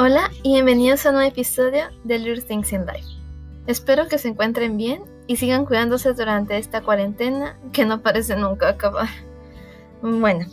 Hola 0.00 0.30
y 0.44 0.52
bienvenidos 0.52 1.04
a 1.04 1.08
un 1.08 1.16
nuevo 1.16 1.28
episodio 1.28 1.86
de 2.04 2.20
Little 2.20 2.42
Things 2.42 2.72
in 2.72 2.86
Life. 2.86 3.08
Espero 3.66 4.06
que 4.06 4.18
se 4.18 4.28
encuentren 4.28 4.76
bien 4.76 5.02
y 5.26 5.38
sigan 5.38 5.66
cuidándose 5.66 6.12
durante 6.12 6.56
esta 6.56 6.82
cuarentena 6.82 7.58
que 7.72 7.84
no 7.84 8.00
parece 8.00 8.36
nunca 8.36 8.68
acabar. 8.68 9.08
Bueno, 10.00 10.46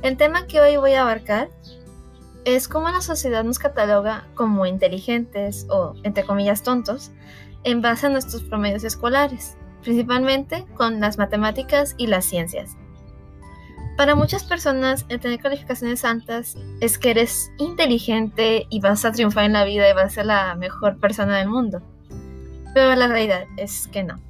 el 0.00 0.16
tema 0.16 0.46
que 0.46 0.60
hoy 0.60 0.78
voy 0.78 0.94
a 0.94 1.02
abarcar 1.02 1.50
es 2.46 2.68
cómo 2.68 2.88
la 2.88 3.02
sociedad 3.02 3.44
nos 3.44 3.58
cataloga 3.58 4.28
como 4.34 4.64
inteligentes 4.64 5.66
o, 5.68 5.92
entre 6.02 6.24
comillas, 6.24 6.62
tontos 6.62 7.10
en 7.64 7.82
base 7.82 8.06
a 8.06 8.08
nuestros 8.08 8.44
promedios 8.44 8.82
escolares, 8.82 9.58
principalmente 9.82 10.64
con 10.74 11.00
las 11.00 11.18
matemáticas 11.18 11.94
y 11.98 12.06
las 12.06 12.24
ciencias. 12.24 12.78
Para 13.96 14.14
muchas 14.14 14.44
personas, 14.44 15.06
el 15.08 15.20
tener 15.20 15.40
calificaciones 15.40 16.04
altas 16.04 16.54
es 16.80 16.98
que 16.98 17.12
eres 17.12 17.50
inteligente 17.56 18.66
y 18.68 18.80
vas 18.80 19.06
a 19.06 19.12
triunfar 19.12 19.44
en 19.44 19.54
la 19.54 19.64
vida 19.64 19.88
y 19.88 19.94
vas 19.94 20.04
a 20.04 20.10
ser 20.10 20.26
la 20.26 20.54
mejor 20.54 20.98
persona 20.98 21.38
del 21.38 21.48
mundo. 21.48 21.80
Pero 22.74 22.94
la 22.94 23.08
realidad 23.08 23.44
es 23.56 23.88
que 23.88 24.04
no. 24.04 24.20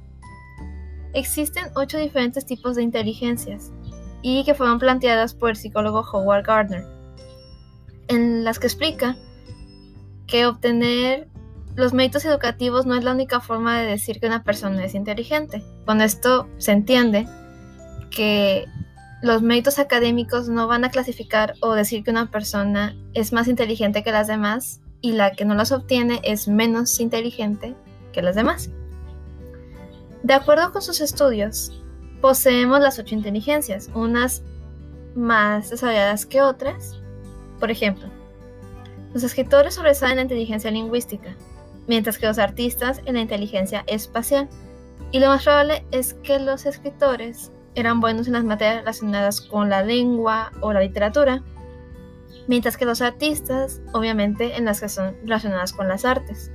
Existen 1.13 1.65
ocho 1.75 1.97
diferentes 1.97 2.45
tipos 2.45 2.77
de 2.77 2.83
inteligencias 2.83 3.73
y 4.21 4.45
que 4.45 4.53
fueron 4.53 4.79
planteadas 4.79 5.33
por 5.33 5.49
el 5.49 5.57
psicólogo 5.57 5.99
Howard 5.99 6.45
Gardner, 6.45 6.85
en 8.07 8.45
las 8.45 8.59
que 8.59 8.67
explica 8.67 9.17
que 10.27 10.45
obtener 10.45 11.27
los 11.75 11.93
méritos 11.93 12.23
educativos 12.23 12.85
no 12.85 12.95
es 12.95 13.03
la 13.03 13.11
única 13.11 13.41
forma 13.41 13.79
de 13.79 13.87
decir 13.87 14.19
que 14.21 14.27
una 14.27 14.43
persona 14.43 14.83
es 14.85 14.95
inteligente. 14.95 15.61
Con 15.85 16.01
esto 16.01 16.47
se 16.57 16.71
entiende 16.71 17.27
que 18.09 18.65
los 19.21 19.41
méritos 19.41 19.79
académicos 19.79 20.47
no 20.47 20.67
van 20.67 20.85
a 20.85 20.91
clasificar 20.91 21.55
o 21.61 21.73
decir 21.73 22.03
que 22.03 22.11
una 22.11 22.29
persona 22.29 22.95
es 23.13 23.33
más 23.33 23.47
inteligente 23.47 24.03
que 24.03 24.11
las 24.11 24.27
demás 24.27 24.79
y 25.01 25.13
la 25.13 25.31
que 25.31 25.45
no 25.45 25.55
las 25.55 25.71
obtiene 25.71 26.21
es 26.23 26.47
menos 26.47 26.99
inteligente 26.99 27.75
que 28.13 28.21
las 28.21 28.35
demás. 28.35 28.69
De 30.23 30.33
acuerdo 30.33 30.71
con 30.71 30.81
sus 30.81 31.01
estudios, 31.01 31.81
poseemos 32.21 32.79
las 32.79 32.99
ocho 32.99 33.15
inteligencias, 33.15 33.89
unas 33.93 34.43
más 35.15 35.69
desarrolladas 35.69 36.25
que 36.25 36.41
otras. 36.41 36.99
Por 37.59 37.71
ejemplo, 37.71 38.07
los 39.13 39.23
escritores 39.23 39.75
sobresalen 39.75 40.13
en 40.13 40.17
la 40.17 40.23
inteligencia 40.23 40.69
lingüística, 40.69 41.35
mientras 41.87 42.17
que 42.17 42.27
los 42.27 42.37
artistas 42.37 43.01
en 43.05 43.15
la 43.15 43.21
inteligencia 43.21 43.83
espacial. 43.87 44.47
Y 45.11 45.19
lo 45.19 45.27
más 45.27 45.43
probable 45.43 45.85
es 45.91 46.13
que 46.15 46.39
los 46.39 46.65
escritores 46.65 47.51
eran 47.77 47.99
buenos 47.99 48.25
en 48.25 48.33
las 48.33 48.43
materias 48.43 48.77
relacionadas 48.77 49.39
con 49.39 49.69
la 49.69 49.83
lengua 49.83 50.51
o 50.61 50.73
la 50.73 50.81
literatura, 50.81 51.43
mientras 52.47 52.75
que 52.75 52.85
los 52.85 53.03
artistas, 53.03 53.81
obviamente, 53.93 54.57
en 54.57 54.65
las 54.65 54.81
que 54.81 54.89
son 54.89 55.15
relacionadas 55.21 55.73
con 55.73 55.87
las 55.87 56.03
artes. 56.03 56.51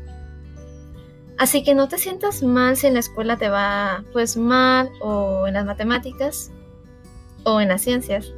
Así 1.38 1.62
que 1.62 1.76
no 1.76 1.88
te 1.88 1.98
sientas 1.98 2.42
mal 2.42 2.76
si 2.76 2.88
en 2.88 2.94
la 2.94 3.00
escuela 3.00 3.38
te 3.38 3.48
va 3.48 4.04
pues 4.12 4.36
mal 4.36 4.90
o 5.00 5.46
en 5.46 5.54
las 5.54 5.64
matemáticas 5.64 6.50
o 7.44 7.60
en 7.60 7.68
las 7.68 7.82
ciencias, 7.82 8.32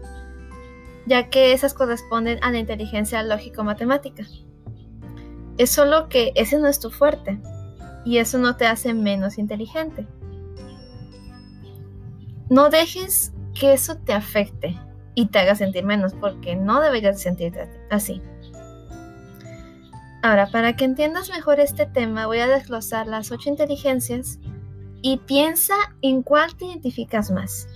ya 1.06 1.30
que 1.30 1.54
esas 1.54 1.72
corresponden 1.72 2.38
a 2.42 2.50
la 2.50 2.58
inteligencia 2.58 3.22
lógico-matemática. 3.22 4.24
Es 5.56 5.70
solo 5.70 6.10
que 6.10 6.32
ese 6.34 6.58
no 6.58 6.68
es 6.68 6.80
tu 6.80 6.90
fuerte 6.90 7.40
y 8.04 8.18
eso 8.18 8.36
no 8.36 8.56
te 8.56 8.66
hace 8.66 8.92
menos 8.92 9.38
inteligente. 9.38 10.06
No 12.50 12.70
dejes 12.70 13.32
que 13.58 13.72
eso 13.72 13.96
te 13.96 14.12
afecte 14.12 14.78
y 15.14 15.26
te 15.26 15.38
haga 15.38 15.54
sentir 15.54 15.84
menos, 15.84 16.12
porque 16.14 16.56
no 16.56 16.80
deberías 16.80 17.20
sentirte 17.20 17.68
así. 17.90 18.20
Ahora, 20.22 20.46
para 20.46 20.74
que 20.74 20.84
entiendas 20.84 21.30
mejor 21.30 21.60
este 21.60 21.86
tema, 21.86 22.26
voy 22.26 22.38
a 22.38 22.46
desglosar 22.46 23.06
las 23.06 23.30
ocho 23.30 23.50
inteligencias 23.50 24.38
y 25.02 25.18
piensa 25.18 25.74
en 26.00 26.22
cuál 26.22 26.56
te 26.56 26.64
identificas 26.64 27.30
más. 27.30 27.68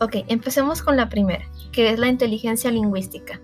Ok, 0.00 0.16
empecemos 0.28 0.82
con 0.82 0.96
la 0.96 1.08
primera, 1.08 1.44
que 1.70 1.90
es 1.90 1.98
la 1.98 2.08
inteligencia 2.08 2.70
lingüística. 2.70 3.40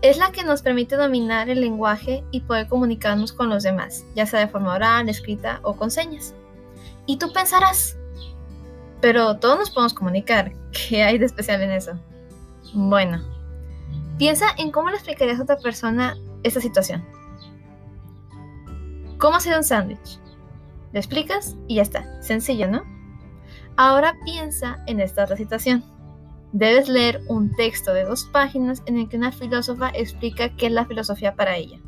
Es 0.00 0.16
la 0.16 0.32
que 0.32 0.44
nos 0.44 0.62
permite 0.62 0.96
dominar 0.96 1.48
el 1.48 1.60
lenguaje 1.60 2.24
y 2.30 2.40
poder 2.40 2.68
comunicarnos 2.68 3.32
con 3.32 3.48
los 3.48 3.62
demás, 3.62 4.04
ya 4.16 4.26
sea 4.26 4.40
de 4.40 4.48
forma 4.48 4.74
oral, 4.74 5.08
escrita 5.08 5.60
o 5.62 5.76
con 5.76 5.90
señas. 5.90 6.34
Y 7.06 7.18
tú 7.18 7.32
pensarás, 7.32 7.96
pero 9.02 9.36
todos 9.36 9.58
nos 9.58 9.70
podemos 9.70 9.92
comunicar. 9.92 10.52
¿Qué 10.72 11.02
hay 11.02 11.18
de 11.18 11.26
especial 11.26 11.60
en 11.60 11.72
eso? 11.72 11.92
Bueno, 12.72 13.20
piensa 14.16 14.46
en 14.56 14.70
cómo 14.70 14.88
le 14.88 14.96
explicarías 14.96 15.38
a 15.40 15.42
otra 15.42 15.58
persona 15.58 16.16
esta 16.42 16.60
situación. 16.60 17.04
¿Cómo 19.18 19.36
hacer 19.36 19.56
un 19.56 19.64
sándwich? 19.64 20.18
Le 20.92 21.00
explicas 21.00 21.56
y 21.68 21.76
ya 21.76 21.82
está. 21.82 22.22
Sencillo, 22.22 22.68
¿no? 22.68 22.82
Ahora 23.76 24.16
piensa 24.24 24.82
en 24.86 25.00
esta 25.00 25.24
otra 25.24 25.36
situación. 25.36 25.84
Debes 26.52 26.88
leer 26.88 27.22
un 27.28 27.54
texto 27.54 27.94
de 27.94 28.04
dos 28.04 28.24
páginas 28.24 28.82
en 28.86 28.98
el 28.98 29.08
que 29.08 29.16
una 29.16 29.32
filósofa 29.32 29.90
explica 29.94 30.54
qué 30.56 30.66
es 30.66 30.72
la 30.72 30.84
filosofía 30.84 31.34
para 31.34 31.56
ella. 31.56 31.78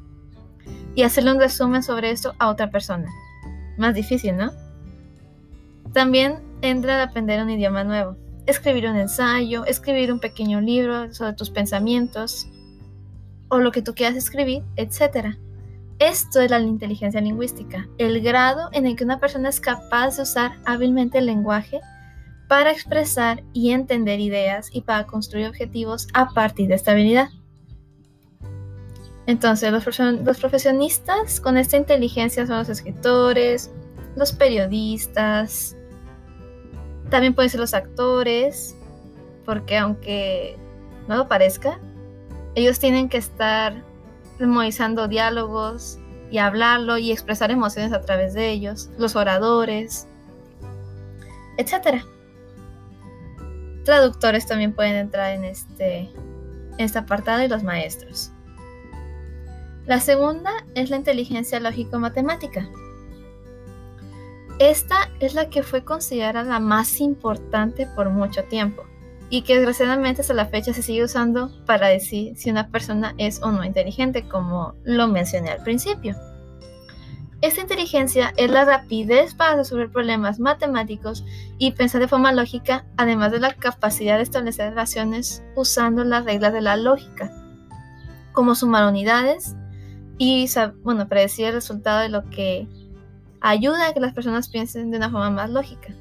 Y 0.95 1.03
hacerle 1.03 1.33
un 1.33 1.41
resumen 1.41 1.83
sobre 1.83 2.11
esto 2.11 2.35
a 2.39 2.49
otra 2.49 2.71
persona. 2.71 3.09
Más 3.77 3.95
difícil, 3.95 4.37
¿no? 4.37 4.53
También 5.93 6.43
entra 6.65 7.01
a 7.01 7.05
aprender 7.05 7.43
un 7.43 7.51
idioma 7.51 7.85
nuevo, 7.85 8.17
escribir 8.47 8.89
un 8.89 8.97
ensayo, 8.97 9.65
escribir 9.67 10.13
un 10.13 10.19
pequeño 10.19 10.61
libro 10.61 11.13
sobre 11.13 11.35
tus 11.35 11.51
pensamientos 11.51 12.49
o 13.49 13.59
lo 13.59 13.71
que 13.71 13.83
tú 13.83 13.95
quieras 13.95 14.17
escribir, 14.17 14.63
etc. 14.77 15.37
Esto 15.99 16.41
es 16.41 16.51
la 16.51 16.59
inteligencia 16.61 17.21
lingüística, 17.21 17.89
el 17.99 18.21
grado 18.21 18.69
en 18.73 18.87
el 18.87 18.97
que 18.97 19.05
una 19.05 19.21
persona 19.21 19.49
es 19.49 19.61
capaz 19.61 20.17
de 20.17 20.23
usar 20.23 20.59
hábilmente 20.65 21.19
el 21.19 21.27
lenguaje 21.27 21.81
para 22.49 22.73
expresar 22.73 23.43
y 23.53 23.71
entender 23.71 24.21
ideas 24.21 24.69
y 24.73 24.83
para 24.83 25.07
construir 25.07 25.47
objetivos 25.47 26.09
a 26.15 26.31
partir 26.31 26.69
de 26.69 26.75
esta 26.75 26.93
habilidad. 26.93 27.29
Entonces, 29.27 29.73
los, 29.73 29.87
los 29.99 30.39
profesionistas 30.39 31.41
con 31.41 31.57
esta 31.57 31.77
inteligencia 31.77 32.47
son 32.47 32.59
los 32.59 32.69
escritores, 32.69 33.71
los 34.17 34.33
periodistas, 34.33 35.77
también 37.11 37.35
pueden 37.35 37.51
ser 37.51 37.61
los 37.61 37.75
actores, 37.75 38.77
porque 39.45 39.79
aunque 39.79 40.57
no 41.09 41.17
lo 41.17 41.29
parezca, 41.29 41.79
ellos 42.55 42.79
tienen 42.79 43.09
que 43.09 43.19
estar 43.19 43.83
memorizando 44.39 45.09
diálogos 45.09 45.99
y 46.31 46.39
hablarlo 46.39 46.99
y 46.99 47.13
expresar 47.13 47.51
emociones 47.51 47.93
a 47.93 48.01
través 48.01 48.35
de 48.35 48.51
ellos, 48.51 48.91
los 48.99 49.17
oradores, 49.17 50.07
etc. 51.59 52.03
Traductores 53.85 54.47
también 54.47 54.73
pueden 54.73 54.97
entrar 54.97 55.33
en 55.33 55.45
este, 55.45 55.99
en 55.99 56.81
este 56.81 56.99
apartado 56.99 57.43
y 57.43 57.49
los 57.49 57.63
maestros. 57.63 58.33
La 59.87 60.01
segunda 60.01 60.51
es 60.75 60.91
la 60.91 60.97
inteligencia 60.97 61.61
lógico-matemática. 61.61 62.69
Esta 64.59 65.11
es 65.21 65.35
la 65.35 65.51
que 65.51 65.63
fue 65.63 65.85
considerada 65.85 66.45
la 66.45 66.61
más 66.61 67.01
importante 67.01 67.89
por 67.97 68.11
mucho 68.11 68.45
tiempo 68.45 68.85
y 69.29 69.43
que 69.43 69.57
desgraciadamente 69.57 70.21
hasta 70.21 70.35
la 70.35 70.47
fecha 70.47 70.73
se 70.73 70.83
sigue 70.83 71.03
usando 71.03 71.51
para 71.67 71.89
decir 71.89 72.37
si 72.37 72.51
una 72.51 72.69
persona 72.69 73.15
es 73.19 73.43
o 73.43 73.51
no 73.51 73.65
inteligente, 73.65 74.29
como 74.29 74.75
lo 74.85 75.09
mencioné 75.09 75.51
al 75.51 75.63
principio. 75.65 76.15
Esta 77.41 77.61
inteligencia 77.61 78.33
es 78.37 78.51
la 78.51 78.65
rapidez 78.65 79.35
para 79.35 79.57
resolver 79.57 79.91
problemas 79.91 80.39
matemáticos 80.39 81.25
y 81.59 81.73
pensar 81.73 82.01
de 82.01 82.09
forma 82.09 82.33
lógica, 82.33 82.87
además 82.97 83.33
de 83.33 83.41
la 83.41 83.55
capacidad 83.55 84.17
de 84.17 84.23
establecer 84.23 84.71
relaciones 84.71 85.43
usando 85.57 86.05
las 86.05 86.25
reglas 86.25 86.53
de 86.53 86.63
la 86.63 86.77
lógica, 86.77 87.31
como 88.33 88.55
sumar 88.55 88.87
unidades 88.89 89.57
y 90.17 90.49
bueno, 90.85 91.09
predecir 91.09 91.47
el 91.47 91.55
resultado 91.55 92.01
de 92.01 92.09
lo 92.09 92.31
que 92.31 92.69
ayuda 93.47 93.89
a 93.89 93.93
que 93.93 94.01
las 94.01 94.15
personas 94.15 94.49
piensen 94.49 94.91
de 94.91 94.97
una 94.97 95.11
forma 95.11 95.31
más 95.31 95.51
lógica. 95.51 95.95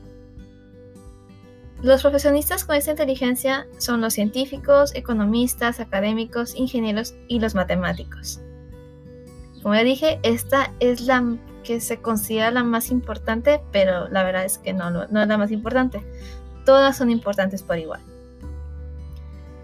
Los 1.81 2.01
profesionistas 2.01 2.63
con 2.63 2.77
esta 2.77 2.91
inteligencia 2.91 3.67
son 3.77 3.99
los 3.99 4.13
científicos, 4.13 4.95
economistas, 4.95 5.81
académicos, 5.81 6.55
ingenieros 6.55 7.15
y 7.27 7.41
los 7.41 7.53
matemáticos. 7.53 8.39
Como 9.61 9.75
ya 9.75 9.83
dije, 9.83 10.19
esta 10.23 10.71
es 10.79 11.01
la 11.01 11.37
que 11.65 11.81
se 11.81 11.97
considera 11.97 12.49
la 12.51 12.63
más 12.63 12.89
importante, 12.91 13.59
pero 13.73 14.07
la 14.07 14.23
verdad 14.23 14.45
es 14.45 14.57
que 14.57 14.71
no, 14.71 14.89
no 14.89 15.21
es 15.21 15.27
la 15.27 15.37
más 15.37 15.51
importante. 15.51 16.01
Todas 16.65 16.95
son 16.95 17.11
importantes 17.11 17.61
por 17.61 17.77
igual. 17.77 17.99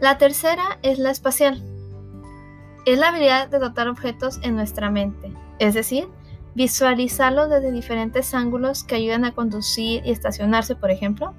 La 0.02 0.18
tercera 0.18 0.80
es 0.82 1.00
la 1.00 1.12
espacial. 1.12 1.64
Es 2.86 3.00
la 3.00 3.10
habilidad 3.10 3.48
de 3.48 3.60
dotar 3.60 3.88
objetos 3.88 4.40
en 4.44 4.56
nuestra 4.56 4.92
mente, 4.92 5.32
es 5.60 5.74
decir, 5.74 6.10
visualizarlo 6.56 7.48
desde 7.48 7.72
diferentes 7.72 8.34
ángulos 8.34 8.84
que 8.84 8.96
ayudan 8.96 9.26
a 9.26 9.34
conducir 9.34 10.02
y 10.06 10.12
estacionarse, 10.12 10.76
por 10.76 10.92
ejemplo, 10.92 11.34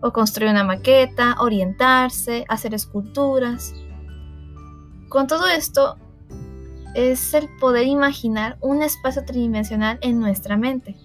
o 0.00 0.12
construir 0.12 0.50
una 0.50 0.64
maqueta, 0.64 1.36
orientarse, 1.40 2.44
hacer 2.48 2.74
esculturas. 2.74 3.74
Con 5.08 5.26
todo 5.26 5.46
esto, 5.48 5.96
es 6.94 7.34
el 7.34 7.48
poder 7.60 7.86
imaginar 7.86 8.56
un 8.60 8.82
espacio 8.82 9.24
tridimensional 9.24 9.98
en 10.02 10.18
nuestra 10.18 10.56
mente. 10.56 10.96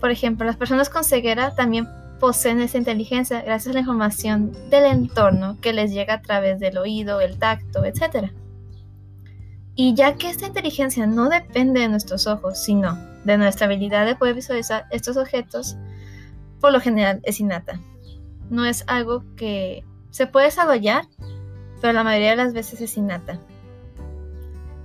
Por 0.00 0.10
ejemplo, 0.10 0.46
las 0.46 0.56
personas 0.56 0.90
con 0.90 1.04
ceguera 1.04 1.54
también 1.54 1.88
poseen 2.20 2.60
esa 2.60 2.78
inteligencia 2.78 3.42
gracias 3.42 3.72
a 3.72 3.74
la 3.74 3.80
información 3.80 4.52
del 4.70 4.84
entorno 4.84 5.58
que 5.60 5.72
les 5.72 5.92
llega 5.92 6.14
a 6.14 6.22
través 6.22 6.60
del 6.60 6.78
oído, 6.78 7.20
el 7.20 7.38
tacto, 7.38 7.84
etc. 7.84 8.30
Y 9.76 9.94
ya 9.94 10.14
que 10.16 10.30
esta 10.30 10.46
inteligencia 10.46 11.06
no 11.06 11.28
depende 11.28 11.80
de 11.80 11.88
nuestros 11.88 12.26
ojos, 12.26 12.62
sino 12.62 12.96
de 13.24 13.38
nuestra 13.38 13.66
habilidad 13.66 14.06
de 14.06 14.14
poder 14.14 14.34
visualizar 14.34 14.86
estos 14.90 15.16
objetos, 15.16 15.76
por 16.60 16.72
lo 16.72 16.80
general 16.80 17.20
es 17.24 17.40
innata. 17.40 17.80
No 18.50 18.64
es 18.64 18.84
algo 18.86 19.24
que 19.36 19.84
se 20.10 20.26
puede 20.26 20.46
desarrollar, 20.46 21.06
pero 21.80 21.92
la 21.92 22.04
mayoría 22.04 22.30
de 22.30 22.36
las 22.36 22.52
veces 22.52 22.80
es 22.80 22.96
innata. 22.96 23.40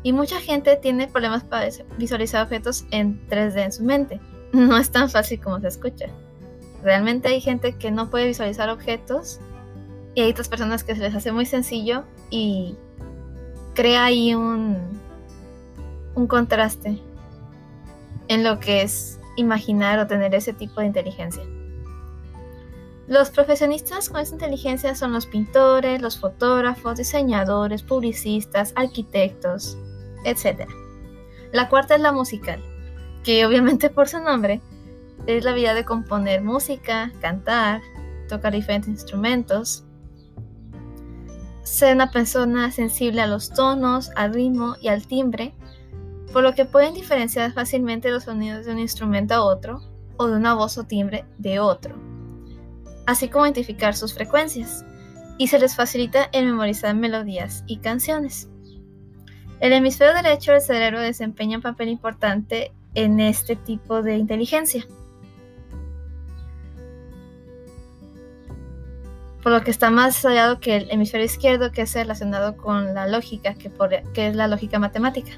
Y 0.01 0.13
mucha 0.13 0.39
gente 0.39 0.75
tiene 0.77 1.07
problemas 1.07 1.44
para 1.44 1.69
visualizar 1.97 2.44
objetos 2.44 2.86
en 2.91 3.21
3D 3.30 3.63
en 3.63 3.71
su 3.71 3.83
mente. 3.83 4.19
No 4.51 4.77
es 4.77 4.89
tan 4.89 5.12
fácil 5.12 5.39
como 5.39 5.59
se 5.59 5.68
escucha. 5.68 6.07
Realmente 6.83 7.27
hay 7.27 7.39
gente 7.39 7.75
que 7.77 7.91
no 7.91 8.09
puede 8.09 8.25
visualizar 8.25 8.68
objetos 8.69 9.39
y 10.15 10.21
hay 10.21 10.31
otras 10.31 10.50
personas 10.50 10.83
que 10.83 10.95
se 10.95 11.01
les 11.01 11.13
hace 11.13 11.31
muy 11.31 11.45
sencillo 11.45 12.03
y 12.31 12.75
crea 13.79 14.03
ahí 14.03 14.35
un, 14.35 14.99
un 16.13 16.27
contraste 16.27 16.99
en 18.27 18.43
lo 18.43 18.59
que 18.59 18.81
es 18.81 19.21
imaginar 19.37 19.99
o 19.99 20.05
tener 20.05 20.35
ese 20.35 20.51
tipo 20.51 20.81
de 20.81 20.87
inteligencia. 20.87 21.43
Los 23.07 23.29
profesionistas 23.29 24.09
con 24.09 24.19
esa 24.19 24.33
inteligencia 24.33 24.95
son 24.95 25.13
los 25.13 25.27
pintores, 25.27 26.01
los 26.01 26.19
fotógrafos, 26.19 26.97
diseñadores, 26.97 27.81
publicistas, 27.81 28.73
arquitectos, 28.75 29.77
etc. 30.25 30.67
La 31.53 31.69
cuarta 31.69 31.95
es 31.95 32.01
la 32.01 32.11
musical, 32.11 32.61
que 33.23 33.45
obviamente 33.45 33.89
por 33.89 34.09
su 34.09 34.19
nombre 34.19 34.59
es 35.25 35.45
la 35.45 35.51
habilidad 35.51 35.75
de 35.75 35.85
componer 35.85 36.41
música, 36.41 37.13
cantar, 37.21 37.79
tocar 38.27 38.51
diferentes 38.51 38.89
instrumentos, 38.89 39.85
ser 41.69 41.95
una 41.95 42.12
persona 42.12 42.71
sensible 42.71 43.21
a 43.21 43.27
los 43.27 43.51
tonos, 43.51 44.12
al 44.16 44.33
ritmo 44.33 44.75
y 44.81 44.88
al 44.88 45.06
timbre, 45.06 45.54
por 46.33 46.44
lo 46.44 46.54
que 46.54 46.66
pueden 46.66 46.94
diferenciar 46.94 47.54
fácilmente 47.54 48.10
los 48.10 48.24
sonidos 48.24 48.66
de 48.66 48.74
un 48.74 48.80
instrumento 48.80 49.36
a 49.36 49.44
otro 49.44 49.81
o 50.18 50.27
de 50.27 50.36
una 50.36 50.56
voz 50.56 50.77
o 50.77 50.83
timbre 50.83 51.25
de 51.38 51.60
otro, 51.60 51.95
así 53.06 53.30
como 53.30 53.45
identificar 53.45 53.95
sus 53.95 54.13
frecuencias, 54.13 54.83
y 55.38 55.48
se 55.48 55.60
les 55.60 55.75
facilita 55.75 56.30
el 56.33 56.48
memorizar 56.48 56.95
melodías 56.95 57.63
y 57.68 57.77
canciones. 57.77 58.50
El 59.60 59.72
hemisferio 59.72 60.13
derecho 60.15 60.51
del 60.51 60.62
cerebro 60.62 61.00
desempeña 61.00 61.57
un 61.57 61.63
papel 61.63 61.89
importante 61.89 62.74
en 62.95 63.19
este 63.19 63.56
tipo 63.56 64.01
de 64.01 64.18
inteligencia. 64.18 64.86
Por 69.50 69.57
lo 69.57 69.63
que 69.63 69.72
está 69.72 69.90
más 69.90 70.13
desarrollado 70.13 70.60
que 70.60 70.75
el 70.75 70.92
hemisferio 70.92 71.25
izquierdo, 71.25 71.72
que 71.72 71.81
es 71.81 71.96
relacionado 71.96 72.56
con 72.56 72.94
la 72.94 73.07
lógica, 73.07 73.56
que, 73.56 73.72
que 74.13 74.28
es 74.28 74.36
la 74.36 74.48
lógica 74.48 74.78
matemática. 74.78 75.31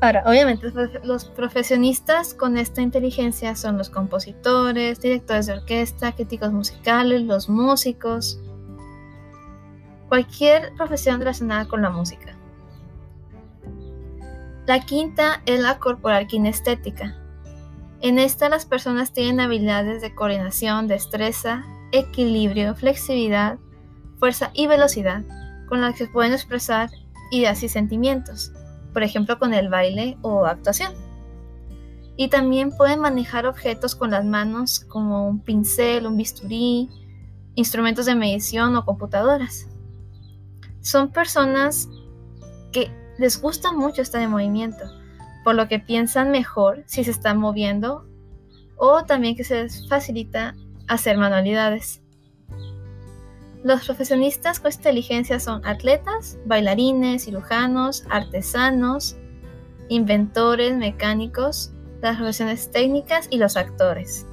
Ahora, 0.00 0.22
obviamente 0.24 0.70
los 1.02 1.24
profesionistas 1.24 2.34
con 2.34 2.56
esta 2.56 2.82
inteligencia 2.82 3.56
son 3.56 3.76
los 3.76 3.90
compositores, 3.90 5.00
directores 5.00 5.46
de 5.46 5.54
orquesta, 5.54 6.12
críticos 6.12 6.52
musicales, 6.52 7.22
los 7.22 7.48
músicos, 7.48 8.38
cualquier 10.08 10.72
profesión 10.76 11.18
relacionada 11.18 11.66
con 11.66 11.82
la 11.82 11.90
música. 11.90 12.36
La 14.66 14.86
quinta 14.86 15.42
es 15.46 15.58
la 15.58 15.80
corporal 15.80 16.28
kinestética. 16.28 17.16
En 18.02 18.20
esta 18.20 18.48
las 18.48 18.66
personas 18.66 19.12
tienen 19.12 19.40
habilidades 19.40 20.00
de 20.00 20.14
coordinación, 20.14 20.86
destreza, 20.86 21.64
equilibrio, 21.98 22.74
flexibilidad, 22.74 23.58
fuerza 24.18 24.50
y 24.54 24.66
velocidad 24.66 25.24
con 25.68 25.80
las 25.80 25.96
que 25.96 26.06
pueden 26.06 26.32
expresar 26.32 26.90
ideas 27.30 27.62
y 27.62 27.68
sentimientos, 27.68 28.52
por 28.92 29.02
ejemplo 29.02 29.38
con 29.38 29.52
el 29.54 29.68
baile 29.68 30.16
o 30.22 30.46
actuación. 30.46 30.92
Y 32.16 32.28
también 32.28 32.70
pueden 32.74 33.00
manejar 33.00 33.46
objetos 33.46 33.94
con 33.94 34.10
las 34.10 34.24
manos 34.24 34.80
como 34.80 35.28
un 35.28 35.40
pincel, 35.40 36.06
un 36.06 36.16
bisturí, 36.16 36.88
instrumentos 37.54 38.06
de 38.06 38.14
medición 38.14 38.74
o 38.76 38.84
computadoras. 38.84 39.66
Son 40.80 41.10
personas 41.10 41.88
que 42.72 42.90
les 43.18 43.40
gusta 43.40 43.72
mucho 43.72 44.02
estar 44.02 44.22
en 44.22 44.30
movimiento, 44.30 44.84
por 45.44 45.54
lo 45.54 45.68
que 45.68 45.78
piensan 45.78 46.30
mejor 46.30 46.84
si 46.86 47.04
se 47.04 47.10
están 47.10 47.38
moviendo 47.38 48.06
o 48.76 49.04
también 49.04 49.36
que 49.36 49.44
se 49.44 49.62
les 49.62 49.88
facilita 49.88 50.54
hacer 50.88 51.18
manualidades. 51.18 52.02
Los 53.64 53.84
profesionistas 53.84 54.60
con 54.60 54.72
inteligencia 54.72 55.40
son 55.40 55.64
atletas, 55.66 56.38
bailarines, 56.46 57.24
cirujanos, 57.24 58.04
artesanos, 58.10 59.16
inventores, 59.88 60.76
mecánicos, 60.76 61.72
las 62.00 62.16
profesiones 62.16 62.70
técnicas 62.70 63.26
y 63.30 63.38
los 63.38 63.56
actores. 63.56 64.26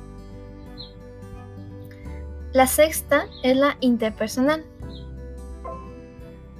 La 2.51 2.67
sexta 2.67 3.25
es 3.41 3.57
la 3.57 3.77
interpersonal 3.79 4.63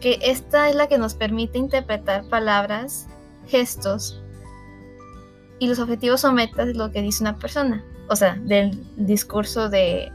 que 0.04 0.20
esta 0.22 0.70
es 0.70 0.76
la 0.76 0.88
que 0.88 0.98
nos 0.98 1.14
permite 1.14 1.58
interpretar 1.58 2.28
palabras, 2.28 3.08
gestos 3.48 4.22
y 5.60 5.68
los 5.68 5.80
objetivos 5.80 6.26
o 6.26 6.34
metas 6.34 6.68
de 6.68 6.74
lo 6.74 6.92
que 6.92 7.02
dice 7.02 7.24
una 7.24 7.38
persona, 7.38 7.86
o 8.10 8.16
sea, 8.16 8.36
del 8.36 8.80
discurso 8.98 9.70
de 9.70 10.12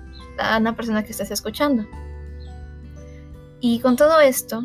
una 0.58 0.76
persona 0.76 1.02
que 1.02 1.12
estés 1.12 1.31
escuchando. 1.31 1.85
Y 3.61 3.81
con 3.81 3.96
todo 3.96 4.20
esto, 4.20 4.64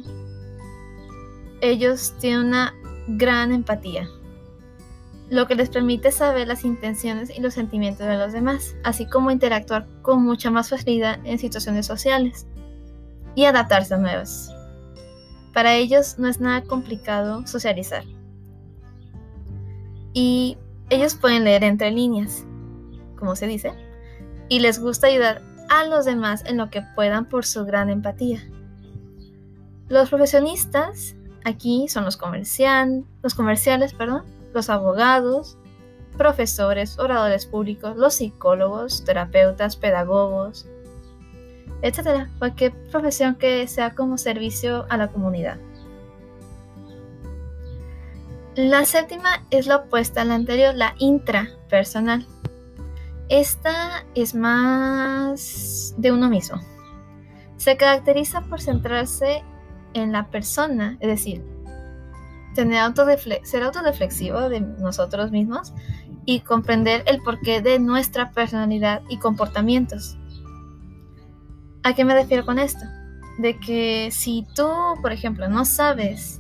ellos 1.62 2.14
tienen 2.20 2.48
una 2.48 2.75
gran 3.08 3.52
empatía, 3.52 4.08
lo 5.30 5.48
que 5.48 5.56
les 5.56 5.70
permite 5.70 6.12
saber 6.12 6.48
las 6.48 6.64
intenciones 6.64 7.36
y 7.36 7.42
los 7.42 7.56
sentimientos 7.56 8.06
de 8.06 8.18
los 8.18 8.34
demás, 8.34 8.75
así 8.84 9.08
como 9.08 9.31
interactuar 9.31 9.88
con 10.02 10.24
mucha 10.24 10.52
más 10.52 10.70
facilidad 10.70 11.20
en 11.24 11.40
situaciones 11.40 11.86
sociales 11.86 12.46
y 13.36 13.46
adaptarse 13.46 13.96
a 13.96 13.98
nuevas. 13.98 14.51
Para 15.53 15.75
ellos 15.75 16.20
no 16.20 16.27
es 16.27 16.39
nada 16.39 16.63
complicado 16.63 17.46
socializar. 17.48 18.03
Y 20.13 20.58
ellos 20.89 21.15
pueden 21.15 21.44
leer 21.44 21.63
entre 21.63 21.89
líneas, 21.89 22.46
como 23.24 23.38
se 23.38 23.48
dice, 23.48 23.72
y 24.50 24.60
les 24.60 24.80
gusta 24.80 25.08
ayudar 25.08 25.42
a 25.70 25.86
los 25.86 26.03
demás 26.03 26.44
en 26.46 26.58
lo 26.58 26.70
que 26.70 26.82
puedan 26.94 27.24
por 27.24 27.46
su 27.46 27.63
gran 27.63 27.89
empatía. 27.89 28.44
Los 29.88 30.10
profesionistas 30.10 31.15
aquí 31.46 31.88
son 31.88 32.03
los, 32.03 32.20
los 33.22 33.34
comerciales, 33.34 33.94
perdón, 33.94 34.25
los 34.53 34.70
abogados, 34.70 35.58
profesores, 36.18 37.00
oradores 37.00 37.46
públicos, 37.46 37.96
los 37.96 38.15
psicólogos, 38.15 39.06
terapeutas, 39.06 39.77
pedagogos, 39.77 40.68
etcétera, 41.82 42.30
cualquier 42.39 42.74
profesión 42.92 43.36
que 43.36 43.65
sea 43.70 43.96
como 43.96 44.18
servicio 44.18 44.86
a 44.89 44.98
la 44.98 45.08
comunidad. 45.08 45.60
La 48.56 48.84
séptima 48.84 49.46
es 49.50 49.65
la 49.65 49.77
opuesta 49.77 50.24
a 50.24 50.25
la 50.25 50.36
anterior, 50.36 50.75
la 50.75 50.94
intrapersonal. 51.00 52.27
Esta 53.30 54.06
es 54.15 54.36
más 54.36 55.96
de 55.98 56.12
uno 56.12 56.30
mismo. 56.30 56.60
Se 57.58 57.77
caracteriza 57.77 58.42
por 58.42 58.62
centrarse 58.62 59.44
en 59.94 60.12
la 60.12 60.30
persona, 60.30 60.98
es 61.00 61.08
decir, 61.08 61.44
ser 62.56 63.63
autorreflexivo 63.63 64.50
de 64.50 64.62
nosotros 64.62 65.32
mismos 65.32 65.74
y 66.25 66.42
comprender 66.42 67.03
el 67.08 67.20
porqué 67.22 67.62
de 67.62 67.80
nuestra 67.80 68.32
personalidad 68.32 69.01
y 69.10 69.18
comportamientos. 69.18 70.18
¿A 71.84 71.94
qué 71.94 72.06
me 72.06 72.13
refiero 72.13 72.46
con 72.46 72.60
esto? 72.60 72.86
De 73.39 73.60
que 73.60 74.10
si 74.12 74.46
tú, 74.56 74.68
por 75.01 75.12
ejemplo, 75.12 75.50
no 75.50 75.65
sabes 75.65 76.39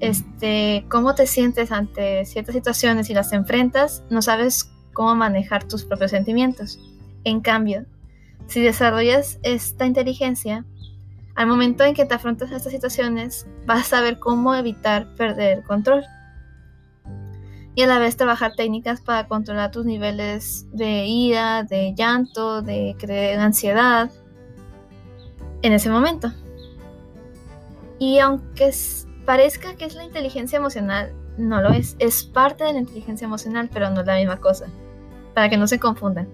este, 0.00 0.86
cómo 0.88 1.14
te 1.14 1.26
sientes 1.26 1.70
ante 1.70 2.24
ciertas 2.24 2.54
situaciones 2.54 3.10
y 3.10 3.14
las 3.14 3.32
enfrentas, 3.32 4.02
no 4.10 4.22
sabes 4.22 4.70
cómo 4.92 5.14
manejar 5.14 5.64
tus 5.64 5.84
propios 5.84 6.10
sentimientos. 6.10 6.78
En 7.24 7.40
cambio, 7.40 7.86
si 8.46 8.60
desarrollas 8.60 9.38
esta 9.42 9.86
inteligencia, 9.86 10.64
al 11.34 11.46
momento 11.46 11.84
en 11.84 11.94
que 11.94 12.04
te 12.04 12.14
afrontas 12.14 12.50
a 12.52 12.56
estas 12.56 12.72
situaciones, 12.72 13.46
vas 13.66 13.80
a 13.80 13.96
saber 13.96 14.18
cómo 14.18 14.54
evitar 14.54 15.14
perder 15.14 15.58
el 15.58 15.64
control. 15.64 16.04
Y 17.74 17.82
a 17.82 17.86
la 17.86 17.98
vez 17.98 18.16
trabajar 18.16 18.54
técnicas 18.56 19.00
para 19.00 19.28
controlar 19.28 19.70
tus 19.70 19.86
niveles 19.86 20.66
de 20.72 21.06
ira, 21.06 21.62
de 21.62 21.94
llanto, 21.96 22.62
de, 22.62 22.96
de 23.00 23.34
ansiedad, 23.34 24.10
en 25.62 25.72
ese 25.72 25.90
momento. 25.90 26.32
Y 27.98 28.18
aunque 28.18 28.70
parezca 29.24 29.76
que 29.76 29.84
es 29.84 29.94
la 29.94 30.04
inteligencia 30.04 30.56
emocional, 30.56 31.12
no 31.36 31.60
lo 31.60 31.70
es. 31.70 31.96
Es 31.98 32.24
parte 32.24 32.64
de 32.64 32.72
la 32.72 32.80
inteligencia 32.80 33.26
emocional, 33.26 33.70
pero 33.72 33.90
no 33.90 34.00
es 34.00 34.06
la 34.06 34.16
misma 34.16 34.38
cosa. 34.38 34.66
Para 35.34 35.48
que 35.48 35.56
no 35.56 35.66
se 35.66 35.78
confundan. 35.78 36.28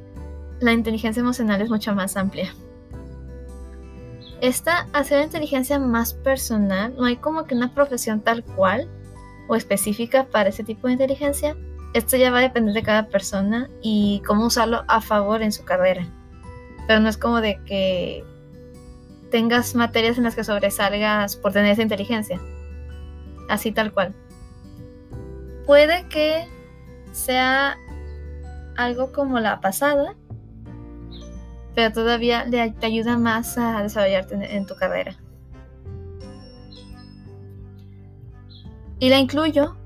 La 0.61 0.73
inteligencia 0.73 1.21
emocional 1.21 1.61
es 1.61 1.69
mucho 1.71 1.95
más 1.95 2.17
amplia. 2.17 2.55
Esta, 4.41 4.87
hacer 4.93 5.23
inteligencia 5.23 5.79
más 5.79 6.13
personal, 6.13 6.95
no 6.97 7.07
hay 7.07 7.17
como 7.17 7.45
que 7.45 7.55
una 7.55 7.75
profesión 7.75 8.21
tal 8.21 8.45
cual 8.45 8.89
o 9.49 9.57
específica 9.57 10.25
para 10.25 10.51
ese 10.51 10.65
tipo 10.65 10.87
de 10.87 10.95
inteligencia. 10.95 11.57
Esto 11.95 12.17
ya 12.17 12.31
va 12.31 12.39
a 12.39 12.43
depender 12.43 12.75
de 12.75 12.83
cada 12.83 13.09
persona 13.09 13.71
y 13.81 14.23
cómo 14.27 14.47
usarlo 14.47 14.85
a 14.89 15.01
favor 15.01 15.43
en 15.43 15.53
su 15.53 15.65
carrera. 15.65 16.07
Pero 16.87 17.01
no 17.01 17.09
es 17.09 17.17
como 17.17 17.41
de 17.41 17.59
que 17.65 18.25
tengas 19.31 19.75
materias 19.75 20.19
en 20.19 20.25
las 20.25 20.35
que 20.35 20.45
sobresalgas 20.45 21.37
por 21.37 21.53
tener 21.53 21.73
esa 21.73 21.83
inteligencia. 21.83 22.41
Así 23.49 23.73
tal 23.73 23.93
cual. 23.93 24.15
Puede 25.67 26.07
que 26.09 26.47
sea 27.13 27.79
algo 28.77 29.13
como 29.13 29.41
la 29.41 29.61
pasada, 29.61 30.15
pero 31.75 31.93
todavía 31.93 32.47
te 32.49 32.87
ayuda 32.87 33.19
más 33.19 33.59
a 33.59 33.83
desarrollarte 33.83 34.57
en, 34.57 34.67
tu 34.67 34.75
carrera. 34.77 35.17
Y 38.99 39.11
la 39.11 39.19
incluyo 39.19 39.77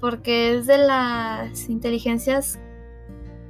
porque 0.00 0.56
es 0.56 0.66
de 0.66 0.76
las 0.76 1.70
inteligencias 1.70 2.58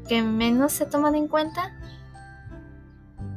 que 0.08 0.22
menos 0.22 0.72
se 0.72 0.86
toman 0.86 1.14
en 1.14 1.26
cuenta. 1.26 1.74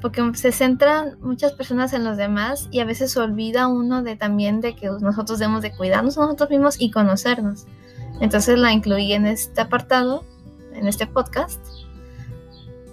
Porque 0.01 0.22
se 0.36 0.51
centran 0.51 1.17
muchas 1.22 1.53
personas 1.53 1.93
en 1.93 2.03
los 2.03 2.17
demás 2.17 2.67
y 2.69 2.81
a 2.81 2.86
veces 2.86 3.13
se 3.13 3.19
olvida 3.19 3.67
uno 3.67 4.03
de 4.03 4.15
también 4.15 4.62
de 4.62 4.75
que 4.75 4.88
nosotros 4.88 5.39
debemos 5.39 5.63
de 5.63 5.75
cuidarnos 5.75 6.17
a 6.19 6.22
nosotros 6.22 6.51
mismos 6.51 6.75
y 6.79 6.91
conocernos. 6.91 7.65
Entonces 8.22 8.60
la 8.60 8.72
incluí 8.72 9.13
en 9.13 9.25
este 9.25 9.62
apartado, 9.62 10.24
en 10.77 10.88
este 10.88 11.07
podcast, 11.07 11.60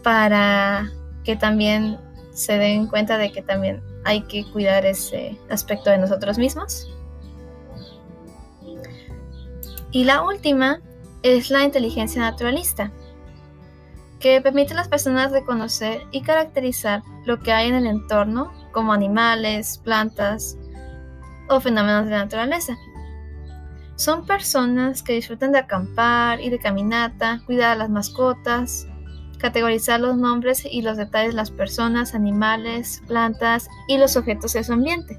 para 0.02 0.90
que 1.24 1.36
también 1.36 1.98
se 2.32 2.58
den 2.58 2.86
cuenta 2.86 3.16
de 3.16 3.32
que 3.32 3.42
también 3.42 3.82
hay 4.04 4.22
que 4.22 4.44
cuidar 4.52 4.84
ese 4.84 5.38
aspecto 5.48 5.90
de 5.90 5.98
nosotros 5.98 6.38
mismos. 6.38 6.90
Y 9.90 10.04
la 10.04 10.22
última 10.22 10.80
es 11.22 11.50
la 11.50 11.62
inteligencia 11.62 12.20
naturalista, 12.20 12.90
que 14.20 14.40
permite 14.40 14.72
a 14.72 14.76
las 14.76 14.88
personas 14.88 15.32
reconocer 15.32 16.02
y 16.10 16.22
caracterizar 16.22 17.02
lo 17.26 17.40
que 17.40 17.52
hay 17.52 17.68
en 17.68 17.74
el 17.74 17.86
entorno, 17.86 18.52
como 18.72 18.92
animales, 18.92 19.78
plantas 19.78 20.56
o 21.48 21.60
fenómenos 21.60 22.06
de 22.06 22.10
la 22.10 22.24
naturaleza. 22.24 22.76
Son 23.96 24.26
personas 24.26 25.02
que 25.02 25.12
disfrutan 25.12 25.52
de 25.52 25.58
acampar 25.58 26.40
y 26.40 26.50
de 26.50 26.58
caminata, 26.58 27.42
cuidar 27.46 27.72
a 27.72 27.76
las 27.76 27.90
mascotas, 27.90 28.88
categorizar 29.38 30.00
los 30.00 30.16
nombres 30.16 30.64
y 30.64 30.82
los 30.82 30.96
detalles 30.96 31.32
de 31.32 31.36
las 31.36 31.50
personas, 31.50 32.14
animales, 32.14 33.02
plantas 33.06 33.68
y 33.88 33.98
los 33.98 34.16
objetos 34.16 34.54
de 34.54 34.64
su 34.64 34.72
ambiente. 34.72 35.18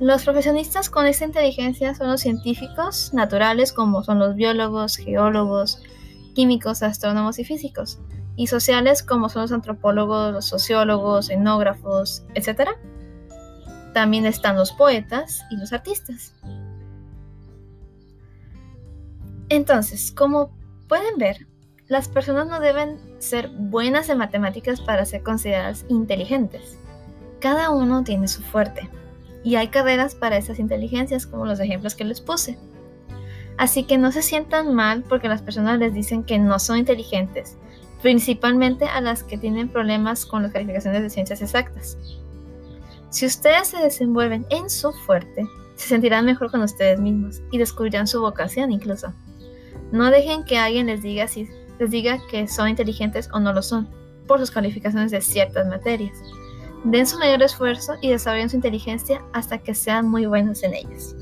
Los 0.00 0.24
profesionistas 0.24 0.88
con 0.88 1.06
esta 1.06 1.26
inteligencia 1.26 1.94
son 1.94 2.08
los 2.08 2.22
científicos 2.22 3.12
naturales 3.12 3.72
como 3.72 4.02
son 4.02 4.18
los 4.18 4.34
biólogos, 4.34 4.96
geólogos, 4.96 5.82
químicos, 6.34 6.82
astrónomos 6.82 7.38
y 7.38 7.44
físicos, 7.44 8.00
y 8.34 8.46
sociales 8.46 9.02
como 9.02 9.28
son 9.28 9.42
los 9.42 9.52
antropólogos, 9.52 10.32
los 10.32 10.46
sociólogos, 10.46 11.28
etnógrafos, 11.28 12.24
etc. 12.34 12.70
También 13.92 14.24
están 14.24 14.56
los 14.56 14.72
poetas 14.72 15.42
y 15.50 15.56
los 15.58 15.74
artistas. 15.74 16.34
Entonces, 19.50 20.12
como 20.12 20.52
pueden 20.88 21.18
ver, 21.18 21.46
las 21.88 22.08
personas 22.08 22.46
no 22.46 22.60
deben 22.60 22.98
ser 23.18 23.48
buenas 23.48 24.08
en 24.08 24.18
matemáticas 24.18 24.80
para 24.80 25.04
ser 25.04 25.24
consideradas 25.24 25.84
inteligentes. 25.88 26.78
Cada 27.40 27.70
uno 27.70 28.04
tiene 28.04 28.28
su 28.28 28.42
fuerte. 28.42 28.88
Y 29.42 29.56
hay 29.56 29.68
carreras 29.68 30.14
para 30.14 30.36
esas 30.36 30.60
inteligencias, 30.60 31.26
como 31.26 31.46
los 31.46 31.58
ejemplos 31.58 31.96
que 31.96 32.04
les 32.04 32.20
puse. 32.20 32.58
Así 33.58 33.82
que 33.84 33.98
no 33.98 34.12
se 34.12 34.22
sientan 34.22 34.72
mal 34.72 35.02
porque 35.02 35.28
las 35.28 35.42
personas 35.42 35.80
les 35.80 35.92
dicen 35.92 36.22
que 36.22 36.38
no 36.38 36.60
son 36.60 36.78
inteligentes, 36.78 37.56
principalmente 38.02 38.84
a 38.84 39.00
las 39.00 39.24
que 39.24 39.36
tienen 39.36 39.68
problemas 39.68 40.26
con 40.26 40.44
las 40.44 40.52
calificaciones 40.52 41.02
de 41.02 41.10
ciencias 41.10 41.42
exactas. 41.42 41.98
Si 43.08 43.26
ustedes 43.26 43.66
se 43.66 43.78
desenvuelven 43.78 44.46
en 44.50 44.70
su 44.70 44.92
fuerte, 44.92 45.44
se 45.74 45.88
sentirán 45.88 46.24
mejor 46.24 46.52
con 46.52 46.62
ustedes 46.62 47.00
mismos 47.00 47.42
y 47.50 47.58
descubrirán 47.58 48.06
su 48.06 48.20
vocación 48.20 48.70
incluso. 48.70 49.12
No 49.92 50.10
dejen 50.10 50.44
que 50.44 50.58
alguien 50.58 50.86
les 50.86 51.02
diga 51.02 51.26
si 51.26 51.48
les 51.78 51.90
diga 51.90 52.18
que 52.30 52.46
son 52.46 52.68
inteligentes 52.68 53.28
o 53.32 53.40
no 53.40 53.52
lo 53.52 53.62
son, 53.62 53.88
por 54.26 54.38
sus 54.38 54.50
calificaciones 54.50 55.10
de 55.10 55.20
ciertas 55.20 55.66
materias. 55.66 56.16
Den 56.84 57.06
su 57.06 57.18
mayor 57.18 57.42
esfuerzo 57.42 57.94
y 58.00 58.10
desarrollen 58.10 58.50
su 58.50 58.56
inteligencia 58.56 59.22
hasta 59.32 59.58
que 59.58 59.74
sean 59.74 60.08
muy 60.08 60.26
buenos 60.26 60.62
en 60.62 60.74
ellas. 60.74 61.16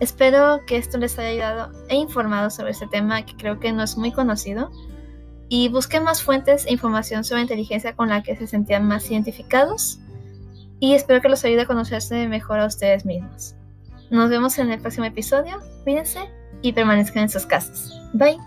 Espero 0.00 0.60
que 0.66 0.76
esto 0.76 0.98
les 0.98 1.18
haya 1.18 1.28
ayudado 1.28 1.72
e 1.88 1.96
informado 1.96 2.50
sobre 2.50 2.72
este 2.72 2.86
tema 2.86 3.24
que 3.24 3.36
creo 3.36 3.60
que 3.60 3.72
no 3.72 3.82
es 3.82 3.96
muy 3.96 4.12
conocido 4.12 4.70
y 5.48 5.68
busquen 5.68 6.04
más 6.04 6.22
fuentes 6.22 6.66
e 6.66 6.72
información 6.72 7.24
sobre 7.24 7.42
inteligencia 7.42 7.94
con 7.94 8.08
la 8.08 8.22
que 8.22 8.36
se 8.36 8.46
sentían 8.46 8.86
más 8.86 9.10
identificados 9.10 9.98
y 10.78 10.94
espero 10.94 11.20
que 11.20 11.28
los 11.28 11.44
ayude 11.44 11.62
a 11.62 11.66
conocerse 11.66 12.26
mejor 12.28 12.60
a 12.60 12.66
ustedes 12.66 13.04
mismos. 13.04 13.54
Nos 14.10 14.30
vemos 14.30 14.58
en 14.58 14.70
el 14.70 14.80
próximo 14.80 15.06
episodio, 15.06 15.60
cuídense 15.84 16.39
y 16.62 16.72
permanezcan 16.72 17.24
en 17.24 17.28
sus 17.28 17.46
casas. 17.46 17.92
Bye. 18.12 18.38